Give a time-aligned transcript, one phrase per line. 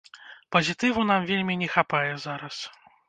[0.55, 2.55] Пазітыву нам вельмі не хапае зараз!